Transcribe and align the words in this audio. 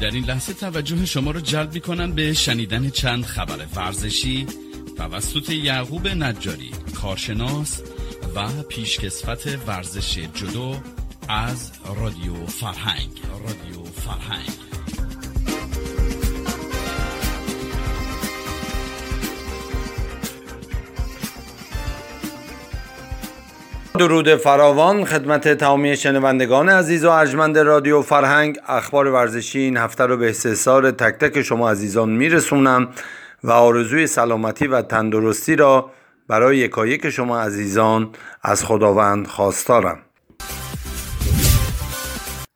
در 0.00 0.10
این 0.10 0.24
لحظه 0.24 0.52
توجه 0.52 1.06
شما 1.06 1.30
رو 1.30 1.40
جلب 1.40 1.74
می 1.74 1.80
کنم 1.80 2.12
به 2.12 2.32
شنیدن 2.32 2.90
چند 2.90 3.24
خبر 3.24 3.66
ورزشی 3.74 4.46
توسط 4.96 5.50
یعقوب 5.50 6.08
نجاری 6.08 6.70
کارشناس 6.94 7.82
و 8.34 8.62
پیشکسوت 8.62 9.58
ورزش 9.66 10.18
جدو 10.18 10.76
از 11.28 11.72
رادیو 11.96 12.46
فرهنگ. 12.46 13.10
رادیو 13.46 13.84
فرهنگ. 13.84 14.59
درود 23.98 24.36
فراوان 24.36 25.04
خدمت 25.04 25.48
تمامی 25.48 25.96
شنوندگان 25.96 26.68
عزیز 26.68 27.04
و 27.04 27.10
ارجمند 27.10 27.58
رادیو 27.58 28.02
فرهنگ. 28.02 28.58
اخبار 28.68 29.06
ورزشی 29.06 29.58
این 29.58 29.76
هفته 29.76 30.06
رو 30.06 30.16
به 30.16 30.30
استحصال 30.30 30.90
تک 30.90 31.14
تک 31.14 31.42
شما 31.42 31.70
عزیزان 31.70 32.10
میرسونم 32.10 32.88
و 33.44 33.50
آرزوی 33.50 34.06
سلامتی 34.06 34.66
و 34.66 34.82
تندرستی 34.82 35.56
را 35.56 35.90
برای 36.28 36.56
یکایک 36.56 37.10
شما 37.10 37.40
عزیزان 37.40 38.10
از 38.42 38.64
خداوند 38.64 39.26
خواستارم. 39.26 39.98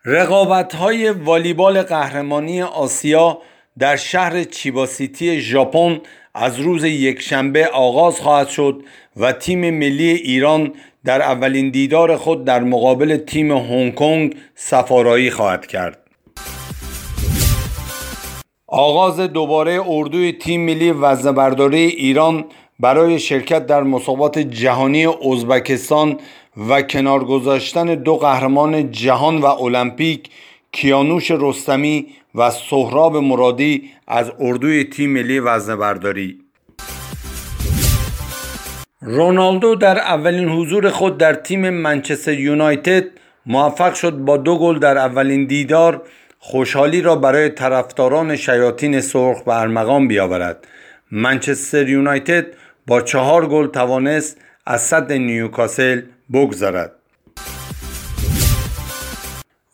رقابت 0.05 0.75
های 0.75 1.11
والیبال 1.11 1.83
قهرمانی 1.83 2.63
آسیا 2.63 3.39
در 3.79 3.97
شهر 3.97 4.45
چیباسیتی 4.45 5.41
ژاپن 5.41 6.01
از 6.35 6.61
روز 6.61 6.85
یکشنبه 6.85 7.67
آغاز 7.67 8.21
خواهد 8.21 8.49
شد 8.49 8.83
و 9.17 9.33
تیم 9.33 9.71
ملی 9.71 10.11
ایران 10.11 10.73
در 11.05 11.23
اولین 11.23 11.71
دیدار 11.71 12.17
خود 12.17 12.45
در 12.45 12.63
مقابل 12.63 13.17
تیم 13.17 13.53
هنگ 13.53 13.95
کنگ 13.95 14.37
سفارایی 14.55 15.31
خواهد 15.31 15.67
کرد. 15.67 15.99
آغاز 18.67 19.21
دوباره 19.21 19.81
اردوی 19.87 20.33
تیم 20.33 20.61
ملی 20.61 20.91
وزنه‌برداری 20.91 21.79
ایران 21.79 22.45
برای 22.81 23.19
شرکت 23.19 23.67
در 23.67 23.83
مسابقات 23.83 24.39
جهانی 24.39 25.07
ازبکستان 25.07 26.19
و 26.69 26.83
کنار 26.83 27.25
گذاشتن 27.25 27.95
دو 27.95 28.17
قهرمان 28.17 28.91
جهان 28.91 29.39
و 29.39 29.47
المپیک 29.47 30.31
کیانوش 30.73 31.31
رستمی 31.31 32.07
و 32.35 32.51
سهراب 32.51 33.17
مرادی 33.17 33.91
از 34.09 34.33
اردوی 34.39 34.85
تیم 34.85 35.11
ملی 35.11 35.41
وزنه‌برداری. 35.41 36.39
رونالدو 39.01 39.75
در 39.75 39.99
اولین 39.99 40.49
حضور 40.49 40.91
خود 40.91 41.19
در 41.19 41.35
تیم 41.35 41.71
منچستر 41.71 42.39
یونایتد 42.39 43.05
موفق 43.47 43.95
شد 43.95 44.13
با 44.13 44.37
دو 44.37 44.59
گل 44.59 44.79
در 44.79 44.99
اولین 44.99 45.47
دیدار 45.47 46.03
خوشحالی 46.39 47.03
را 47.03 47.17
برای 47.17 47.49
طرفداران 47.49 48.37
شیاطین 48.37 49.01
سرخ 49.01 49.43
به 49.43 49.61
ارمغان 49.61 50.09
بیاورد. 50.09 50.67
منچستر 51.11 51.89
یونایتد 51.89 52.47
با 52.87 53.01
چهار 53.01 53.47
گل 53.47 53.67
توانست 53.67 54.41
از 54.67 54.83
صد 54.83 55.13
نیوکاسل 55.13 56.03
بگذرد. 56.33 56.93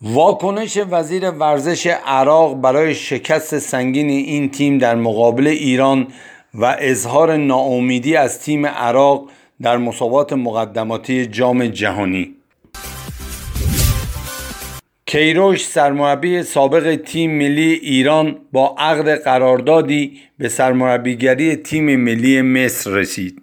واکنش 0.03 0.77
وزیر 0.89 1.29
ورزش 1.29 1.87
عراق 1.87 2.61
برای 2.61 2.95
شکست 2.95 3.59
سنگین 3.59 4.09
این 4.09 4.49
تیم 4.51 4.77
در 4.77 4.95
مقابل 4.95 5.47
ایران 5.47 6.07
و 6.53 6.75
اظهار 6.79 7.37
ناامیدی 7.37 8.15
از 8.15 8.41
تیم 8.41 8.65
عراق 8.65 9.29
در 9.61 9.77
مسابقات 9.77 10.33
مقدماتی 10.33 11.25
جام 11.25 11.67
جهانی. 11.67 12.35
کیروش 15.05 15.65
سرمربی 15.65 16.43
سابق 16.43 16.95
تیم 16.95 17.31
ملی 17.37 17.73
ایران 17.73 18.35
با 18.51 18.75
عقد 18.77 19.23
قراردادی 19.23 20.19
به 20.37 20.49
سرمربیگری 20.49 21.55
تیم 21.55 21.95
ملی 21.95 22.41
مصر 22.41 22.91
رسید. 22.91 23.41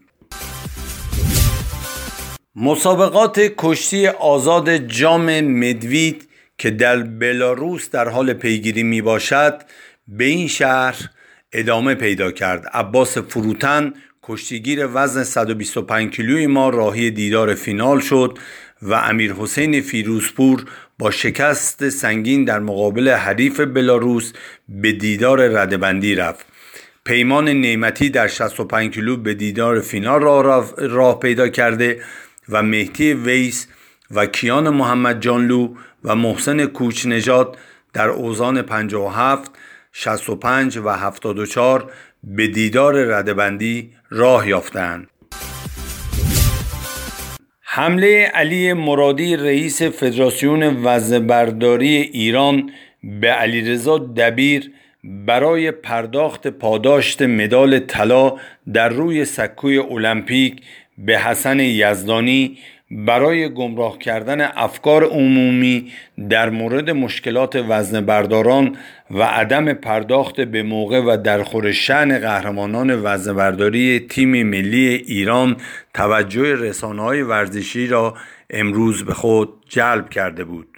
مسابقات 2.56 3.40
کشتی 3.58 4.06
آزاد 4.06 4.76
جام 4.76 5.40
مدوید 5.40 6.27
که 6.58 6.70
در 6.70 7.02
بلاروس 7.02 7.90
در 7.90 8.08
حال 8.08 8.32
پیگیری 8.32 8.82
می 8.82 9.02
باشد 9.02 9.62
به 10.08 10.24
این 10.24 10.48
شهر 10.48 11.10
ادامه 11.52 11.94
پیدا 11.94 12.30
کرد. 12.30 12.66
عباس 12.72 13.18
فروتن 13.18 13.92
کشتیگیر 14.22 14.88
وزن 14.94 15.24
125 15.24 16.10
کیلوی 16.14 16.46
ما 16.46 16.68
راهی 16.68 17.10
دیدار 17.10 17.54
فینال 17.54 18.00
شد 18.00 18.38
و 18.82 18.94
امیر 18.94 19.32
حسین 19.32 19.80
فیروزپور 19.80 20.64
با 20.98 21.10
شکست 21.10 21.88
سنگین 21.88 22.44
در 22.44 22.58
مقابل 22.58 23.08
حریف 23.08 23.60
بلاروس 23.60 24.32
به 24.68 24.92
دیدار 24.92 25.48
ردبندی 25.48 26.14
رفت. 26.14 26.46
پیمان 27.04 27.48
نعمتی 27.48 28.10
در 28.10 28.28
65 28.28 28.94
کیلو 28.94 29.16
به 29.16 29.34
دیدار 29.34 29.80
فینال 29.80 30.20
راه, 30.20 30.74
راه 30.78 31.18
پیدا 31.18 31.48
کرده 31.48 32.02
و 32.48 32.62
مهدی 32.62 33.12
ویس 33.12 33.66
و 34.10 34.26
کیان 34.26 34.68
محمد 34.68 35.20
جانلو 35.20 35.74
و 36.04 36.14
محسن 36.14 36.66
کوچ 36.66 37.06
نجات 37.06 37.56
در 37.92 38.08
اوزان 38.08 38.62
57 38.62 39.50
65 39.92 40.78
و 40.78 40.88
74 40.88 41.92
به 42.24 42.46
دیدار 42.46 42.94
ردبندی 42.94 43.90
راه 44.10 44.48
یافتند. 44.48 45.08
حمله 47.60 48.30
علی 48.34 48.72
مرادی 48.72 49.36
رئیس 49.36 49.82
فدراسیون 49.82 50.84
وزنه‌برداری 50.84 51.96
ایران 51.96 52.70
به 53.20 53.28
علیرضا 53.28 53.98
دبیر 53.98 54.70
برای 55.04 55.70
پرداخت 55.70 56.48
پاداشت 56.48 57.22
مدال 57.22 57.78
طلا 57.78 58.36
در 58.72 58.88
روی 58.88 59.24
سکوی 59.24 59.78
المپیک 59.78 60.62
به 60.98 61.18
حسن 61.18 61.60
یزدانی 61.60 62.58
برای 62.90 63.48
گمراه 63.48 63.98
کردن 63.98 64.40
افکار 64.40 65.04
عمومی 65.04 65.92
در 66.28 66.50
مورد 66.50 66.90
مشکلات 66.90 67.64
وزن 67.68 68.00
برداران 68.00 68.76
و 69.10 69.22
عدم 69.22 69.72
پرداخت 69.72 70.40
به 70.40 70.62
موقع 70.62 71.00
و 71.00 71.16
در 71.16 71.42
خور 71.42 71.72
قهرمانان 72.18 73.00
وزن 73.04 73.34
برداری 73.34 74.00
تیم 74.00 74.42
ملی 74.42 74.88
ایران 74.88 75.56
توجه 75.94 76.54
رسانه 76.54 77.02
های 77.02 77.22
ورزشی 77.22 77.86
را 77.86 78.14
امروز 78.50 79.04
به 79.04 79.14
خود 79.14 79.48
جلب 79.68 80.08
کرده 80.08 80.44
بود. 80.44 80.77